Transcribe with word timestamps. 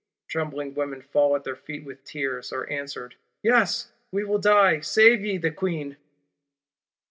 Trembling 0.27 0.73
women 0.73 1.03
fall 1.03 1.35
at 1.35 1.43
their 1.43 1.55
feet 1.55 1.85
with 1.85 2.03
tears; 2.03 2.51
are 2.51 2.67
answered: 2.71 3.13
'Yes, 3.43 3.91
we 4.11 4.23
will 4.23 4.39
die; 4.39 4.79
save 4.79 5.23
ye 5.23 5.37
the 5.37 5.51
Queen! 5.51 5.95